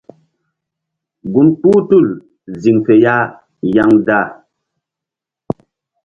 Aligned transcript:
Gun 1.31 1.47
kpuh 1.59 1.79
tul 1.89 2.07
ziŋ 2.61 2.77
fe 2.85 2.93
ya 3.03 3.15
yaŋda. 3.75 4.19